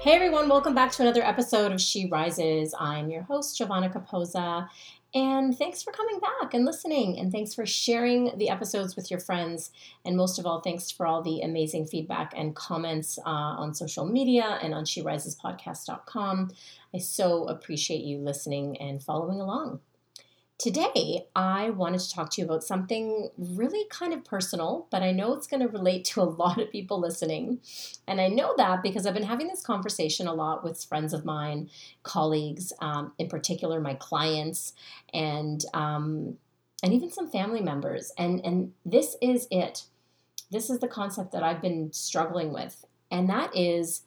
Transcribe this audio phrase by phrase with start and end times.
[0.00, 2.72] Hey everyone, welcome back to another episode of She Rises.
[2.78, 4.68] I'm your host, Giovanna Capozza,
[5.12, 9.18] and thanks for coming back and listening, and thanks for sharing the episodes with your
[9.18, 9.72] friends.
[10.04, 14.06] And most of all, thanks for all the amazing feedback and comments uh, on social
[14.06, 16.52] media and on SheRisesPodcast.com.
[16.94, 19.80] I so appreciate you listening and following along.
[20.58, 25.12] Today, I wanted to talk to you about something really kind of personal, but I
[25.12, 27.60] know it's going to relate to a lot of people listening.
[28.08, 31.24] And I know that because I've been having this conversation a lot with friends of
[31.24, 31.70] mine,
[32.02, 34.72] colleagues, um, in particular my clients,
[35.14, 36.38] and um,
[36.82, 38.10] and even some family members.
[38.18, 39.84] And and this is it.
[40.50, 44.02] This is the concept that I've been struggling with, and that is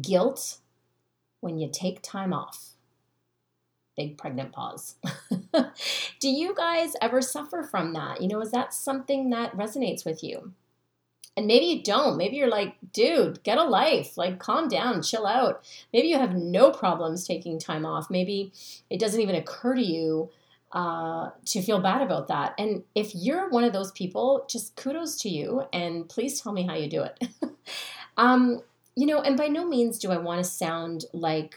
[0.00, 0.60] guilt
[1.40, 2.70] when you take time off
[4.00, 4.94] big pregnant pause.
[6.20, 8.22] Do you guys ever suffer from that?
[8.22, 10.52] You know, is that something that resonates with you?
[11.36, 12.16] And maybe you don't.
[12.16, 14.16] Maybe you're like, dude, get a life.
[14.16, 15.64] Like, calm down, chill out.
[15.92, 18.10] Maybe you have no problems taking time off.
[18.10, 18.52] Maybe
[18.88, 20.30] it doesn't even occur to you
[20.72, 22.54] uh, to feel bad about that.
[22.58, 26.66] And if you're one of those people, just kudos to you and please tell me
[26.66, 27.28] how you do it.
[28.16, 28.62] um,
[28.96, 31.54] you know, and by no means do I want to sound like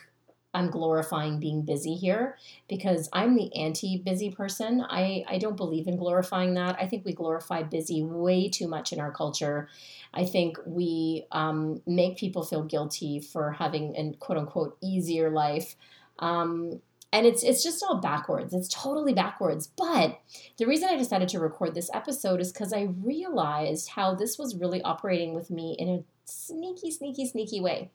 [0.54, 2.38] I'm glorifying being busy here
[2.68, 4.86] because I'm the anti busy person.
[4.88, 6.78] I, I don't believe in glorifying that.
[6.80, 9.68] I think we glorify busy way too much in our culture.
[10.14, 15.76] I think we um, make people feel guilty for having a quote unquote easier life.
[16.20, 16.82] Um,
[17.14, 18.54] and it's it's just all backwards.
[18.54, 19.68] It's totally backwards.
[19.68, 20.20] But
[20.58, 24.56] the reason I decided to record this episode is because I realized how this was
[24.56, 27.92] really operating with me in a sneaky, sneaky, sneaky way.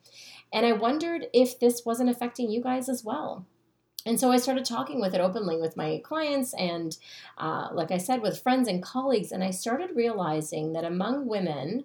[0.53, 3.45] And I wondered if this wasn't affecting you guys as well.
[4.05, 6.97] And so I started talking with it openly with my clients and,
[7.37, 9.31] uh, like I said, with friends and colleagues.
[9.31, 11.83] And I started realizing that among women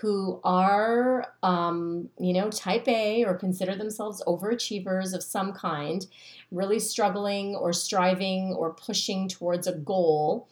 [0.00, 6.06] who are, um, you know, type A or consider themselves overachievers of some kind,
[6.52, 10.48] really struggling or striving or pushing towards a goal,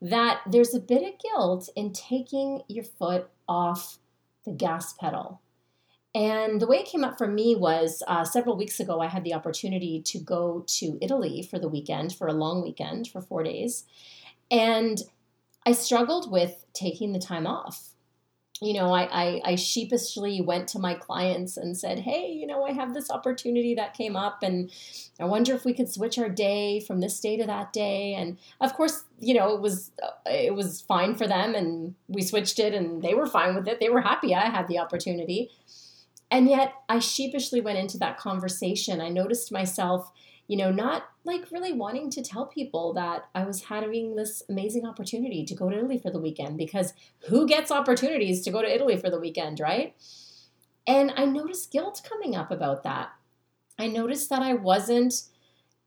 [0.00, 3.98] that there's a bit of guilt in taking your foot off
[4.46, 5.42] the gas pedal.
[6.14, 9.22] And the way it came up for me was uh, several weeks ago, I had
[9.22, 13.42] the opportunity to go to Italy for the weekend, for a long weekend, for four
[13.42, 13.84] days.
[14.50, 15.02] And
[15.66, 17.90] I struggled with taking the time off
[18.62, 22.64] you know, I, I, I, sheepishly went to my clients and said, Hey, you know,
[22.64, 24.70] I have this opportunity that came up, and
[25.20, 28.14] I wonder if we could switch our day from this day to that day.
[28.14, 29.90] And of course, you know, it was
[30.24, 33.78] it was fine for them, and we switched it, and they were fine with it.
[33.78, 35.50] They were happy I had the opportunity.
[36.30, 39.00] And yet, I sheepishly went into that conversation.
[39.00, 40.10] I noticed myself
[40.48, 44.86] you know, not like really wanting to tell people that I was having this amazing
[44.86, 46.92] opportunity to go to Italy for the weekend because
[47.28, 49.94] who gets opportunities to go to Italy for the weekend, right?
[50.86, 53.10] And I noticed guilt coming up about that.
[53.78, 55.14] I noticed that I wasn't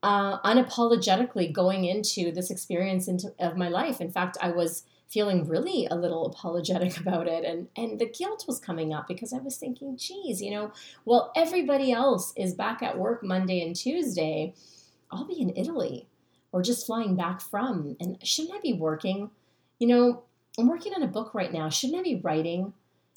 [0.03, 4.01] uh, unapologetically going into this experience into, of my life.
[4.01, 8.45] In fact, I was feeling really a little apologetic about it and and the guilt
[8.47, 10.71] was coming up because I was thinking geez you know
[11.05, 14.53] well everybody else is back at work Monday and Tuesday.
[15.11, 16.07] I'll be in Italy
[16.51, 19.31] or just flying back from and shouldn't I be working?
[19.79, 20.23] You know
[20.57, 21.69] I'm working on a book right now.
[21.69, 22.73] Shouldn't I be writing?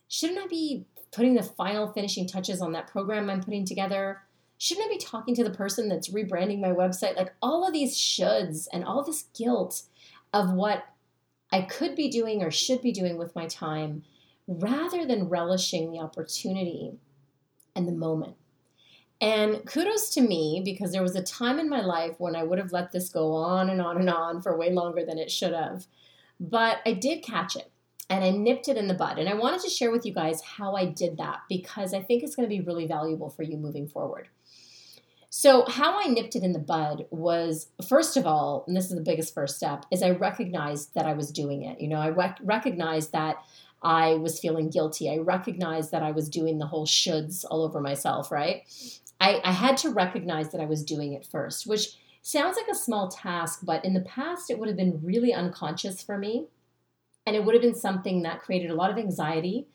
[0.08, 4.22] Shouldn't I be putting the final finishing touches on that program I'm putting together?
[4.58, 7.16] Shouldn't I be talking to the person that's rebranding my website?
[7.16, 9.82] Like all of these shoulds and all this guilt
[10.32, 10.84] of what
[11.52, 14.02] I could be doing or should be doing with my time
[14.48, 16.92] rather than relishing the opportunity
[17.76, 18.36] and the moment.
[19.20, 22.58] And kudos to me because there was a time in my life when I would
[22.58, 25.52] have let this go on and on and on for way longer than it should
[25.52, 25.86] have.
[26.40, 27.70] But I did catch it
[28.10, 29.18] and I nipped it in the bud.
[29.18, 32.22] And I wanted to share with you guys how I did that because I think
[32.22, 34.28] it's going to be really valuable for you moving forward.
[35.34, 38.94] So, how I nipped it in the bud was first of all, and this is
[38.94, 41.80] the biggest first step, is I recognized that I was doing it.
[41.80, 43.36] You know, I rec- recognized that
[43.82, 45.10] I was feeling guilty.
[45.10, 48.64] I recognized that I was doing the whole shoulds all over myself, right?
[49.22, 52.74] I, I had to recognize that I was doing it first, which sounds like a
[52.74, 56.48] small task, but in the past, it would have been really unconscious for me.
[57.24, 59.66] And it would have been something that created a lot of anxiety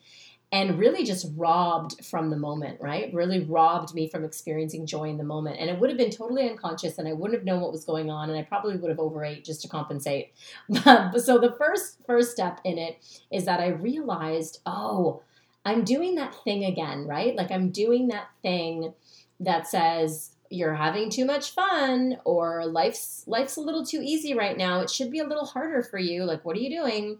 [0.50, 3.12] and really just robbed from the moment, right?
[3.12, 5.58] Really robbed me from experiencing joy in the moment.
[5.58, 8.10] And it would have been totally unconscious and I wouldn't have known what was going
[8.10, 10.32] on and I probably would have overate just to compensate.
[10.72, 12.98] so the first first step in it
[13.30, 15.22] is that I realized, oh,
[15.66, 17.36] I'm doing that thing again, right?
[17.36, 18.94] Like I'm doing that thing
[19.40, 24.56] that says you're having too much fun or life's life's a little too easy right
[24.56, 24.80] now.
[24.80, 26.24] It should be a little harder for you.
[26.24, 27.18] Like what are you doing?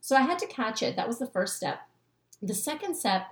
[0.00, 0.96] So I had to catch it.
[0.96, 1.78] That was the first step.
[2.46, 3.26] The second step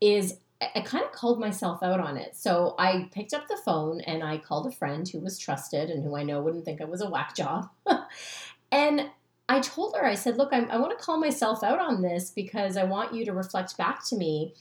[0.00, 2.34] is I kind of called myself out on it.
[2.34, 6.02] So I picked up the phone and I called a friend who was trusted and
[6.02, 7.68] who I know wouldn't think I was a whack job.
[8.72, 9.10] and
[9.48, 12.30] I told her, I said, look, I'm, i want to call myself out on this
[12.30, 14.54] because I want you to reflect back to me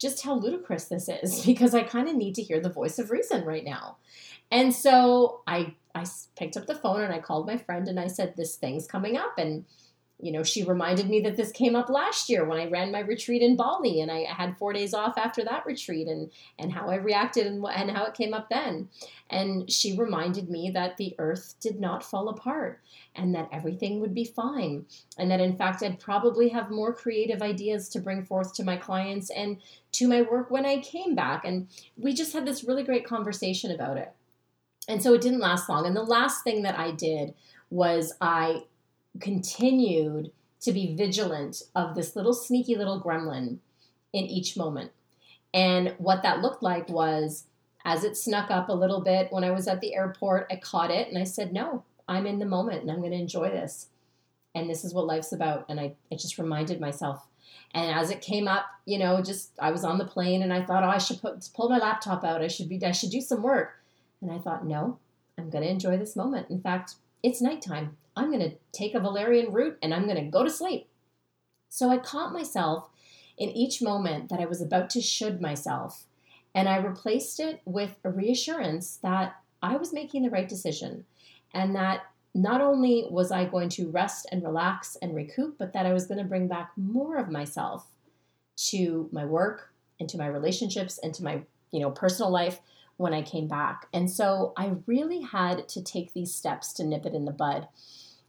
[0.00, 3.10] just how ludicrous this is because I kind of need to hear the voice of
[3.10, 3.96] reason right now.
[4.50, 6.04] And so I I
[6.36, 9.16] picked up the phone and I called my friend and I said, this thing's coming
[9.16, 9.64] up and
[10.20, 13.00] you know, she reminded me that this came up last year when I ran my
[13.00, 16.88] retreat in Bali and I had four days off after that retreat and, and how
[16.88, 18.88] I reacted and, and how it came up then.
[19.28, 22.80] And she reminded me that the earth did not fall apart
[23.16, 24.86] and that everything would be fine.
[25.18, 28.76] And that in fact, I'd probably have more creative ideas to bring forth to my
[28.76, 29.58] clients and
[29.92, 31.44] to my work when I came back.
[31.44, 34.12] And we just had this really great conversation about it.
[34.88, 35.86] And so it didn't last long.
[35.86, 37.34] And the last thing that I did
[37.70, 38.62] was I
[39.20, 40.30] continued
[40.60, 43.58] to be vigilant of this little sneaky little gremlin
[44.12, 44.92] in each moment.
[45.52, 47.44] And what that looked like was
[47.84, 50.90] as it snuck up a little bit when I was at the airport, I caught
[50.90, 53.88] it and I said, No, I'm in the moment and I'm going to enjoy this.
[54.54, 55.66] And this is what life's about.
[55.68, 57.26] And I, I just reminded myself.
[57.72, 60.64] And as it came up, you know, just I was on the plane and I
[60.64, 62.40] thought, oh, I should put, pull my laptop out.
[62.40, 63.80] I should be, I should do some work.
[64.22, 64.98] And I thought, no,
[65.36, 66.50] I'm going to enjoy this moment.
[66.50, 67.96] In fact, it's nighttime.
[68.14, 70.88] I'm going to take a valerian root and I'm going to go to sleep.
[71.70, 72.90] So I caught myself
[73.38, 76.04] in each moment that I was about to should myself,
[76.54, 81.04] and I replaced it with a reassurance that I was making the right decision
[81.52, 82.02] and that
[82.34, 86.06] not only was I going to rest and relax and recoup, but that I was
[86.06, 87.86] going to bring back more of myself
[88.68, 91.42] to my work and to my relationships and to my
[91.72, 92.60] you know personal life
[92.96, 93.86] when I came back.
[93.92, 97.68] And so I really had to take these steps to nip it in the bud.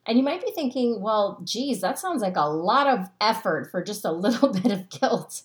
[0.06, 3.84] And you might be thinking, well, geez, that sounds like a lot of effort for
[3.84, 5.42] just a little bit of guilt.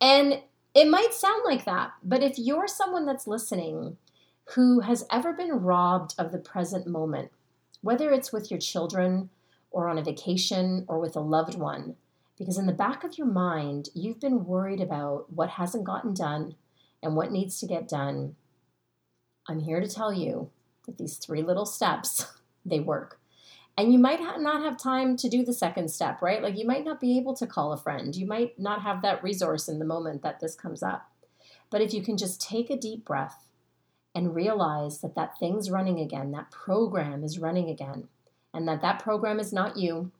[0.00, 0.42] And
[0.74, 3.96] it might sound like that, but if you're someone that's listening
[4.54, 7.30] who has ever been robbed of the present moment,
[7.80, 9.30] whether it's with your children
[9.70, 11.96] or on a vacation or with a loved one,
[12.38, 16.54] because in the back of your mind, you've been worried about what hasn't gotten done
[17.02, 18.36] and what needs to get done,
[19.48, 20.50] I'm here to tell you
[20.86, 22.26] that these three little steps,
[22.64, 23.20] they work.
[23.76, 26.42] And you might not have time to do the second step, right?
[26.42, 28.14] Like you might not be able to call a friend.
[28.14, 31.08] You might not have that resource in the moment that this comes up.
[31.70, 33.46] But if you can just take a deep breath
[34.14, 38.08] and realize that that thing's running again, that program is running again,
[38.52, 40.10] and that that program is not you,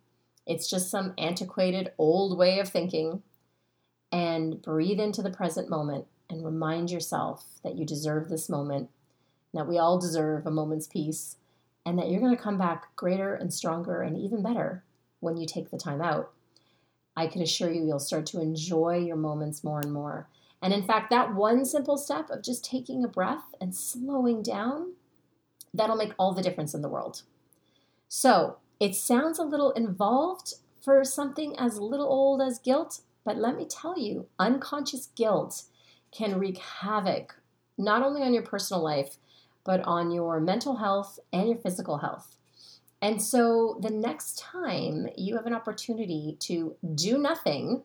[0.47, 3.23] it's just some antiquated old way of thinking,
[4.13, 8.89] and breathe into the present moment and remind yourself that you deserve this moment,
[9.55, 11.37] that we all deserve a moment's peace
[11.87, 14.85] and that you're going to come back greater and stronger and even better
[15.21, 16.31] when you take the time out.
[17.17, 20.29] I can assure you, you'll start to enjoy your moments more and more.
[20.63, 24.93] And in fact, that one simple step of just taking a breath and slowing down,
[25.73, 27.23] that'll make all the difference in the world.
[28.09, 33.57] So it sounds a little involved for something as little old as guilt, but let
[33.57, 35.65] me tell you, unconscious guilt
[36.13, 37.35] can wreak havoc
[37.77, 39.17] not only on your personal life,
[39.69, 42.39] but on your mental health and your physical health.
[43.03, 47.83] And so the next time you have an opportunity to do nothing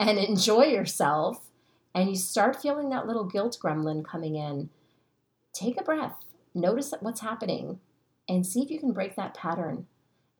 [0.00, 1.46] and enjoy yourself,
[1.94, 4.70] and you start feeling that little guilt gremlin coming in,
[5.52, 6.16] take a breath,
[6.52, 7.78] notice what's happening,
[8.28, 9.86] and see if you can break that pattern.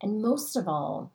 [0.03, 1.13] And most of all,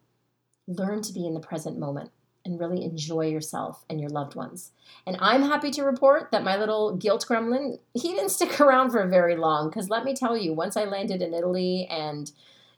[0.70, 2.12] learn to be in the present moment
[2.46, 4.72] and really enjoy yourself and your loved ones.
[5.06, 9.06] And I'm happy to report that my little guilt gremlin, he didn't stick around for
[9.08, 12.32] very long because let me tell you, once I landed in Italy and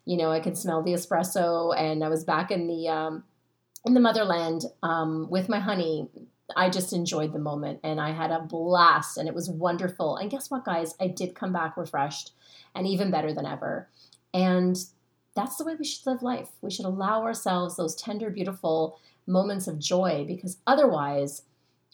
[0.07, 3.25] you know, I could smell the espresso and I was back in the um,
[3.85, 6.07] in the motherland um, with my honey.
[6.55, 10.15] I just enjoyed the moment and I had a blast and it was wonderful.
[10.15, 10.95] And guess what, guys?
[10.97, 12.31] I did come back refreshed
[12.73, 13.89] and even better than ever.
[14.33, 14.77] And
[15.37, 16.49] that's the way we should live life.
[16.61, 21.43] We should allow ourselves those tender, beautiful moments of joy because otherwise,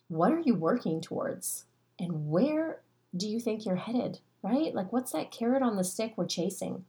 [0.08, 1.66] what are you working towards?
[2.00, 2.82] And where
[3.16, 4.20] do you think you're headed?
[4.44, 4.76] right?
[4.76, 6.86] Like, what's that carrot on the stick we're chasing?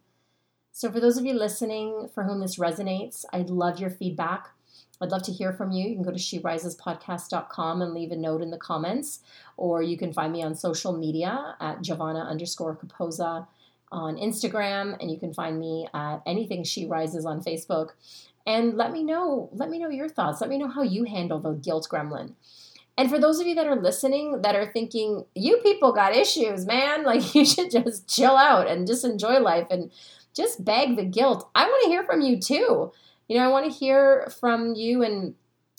[0.73, 4.50] So, for those of you listening for whom this resonates, I'd love your feedback.
[5.00, 5.88] I'd love to hear from you.
[5.88, 9.20] You can go to sherisespodcast.com and leave a note in the comments,
[9.56, 13.46] or you can find me on social media at Giovanna underscore Capozza
[13.95, 17.91] on Instagram, and you can find me at anything She Rises on Facebook.
[18.47, 20.41] And let me know, let me know your thoughts.
[20.41, 22.35] Let me know how you handle the guilt gremlin.
[22.97, 26.67] And for those of you that are listening that are thinking, you people got issues,
[26.67, 29.91] man, like you should just chill out and just enjoy life and
[30.35, 31.49] just bag the guilt.
[31.55, 32.93] I want to hear from you too.
[33.29, 35.35] You know, I want to hear from you and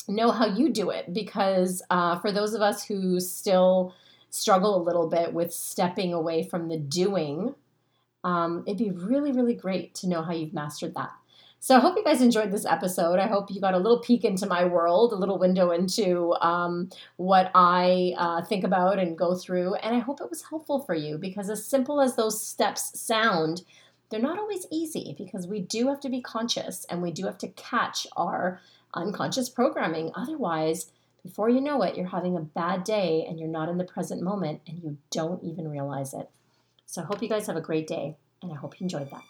[0.08, 3.94] know how you do it because uh, for those of us who still
[4.30, 7.56] struggle a little bit with stepping away from the doing,
[8.26, 11.12] um, it'd be really, really great to know how you've mastered that.
[11.60, 13.18] So I hope you guys enjoyed this episode.
[13.18, 16.90] I hope you got a little peek into my world, a little window into um,
[17.18, 19.76] what I uh, think about and go through.
[19.76, 23.64] And I hope it was helpful for you because, as simple as those steps sound,
[24.10, 27.38] they're not always easy because we do have to be conscious and we do have
[27.40, 28.60] to catch our
[28.94, 30.12] unconscious programming.
[30.16, 30.92] Otherwise,
[31.24, 34.22] before you know it, you're having a bad day and you're not in the present
[34.22, 36.30] moment and you don't even realize it.
[36.96, 39.22] So I hope you guys have a great day and I hope you enjoyed that.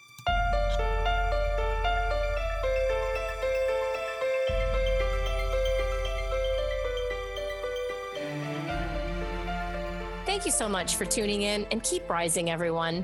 [10.28, 13.04] Thank you so much for tuning in and keep rising, everyone.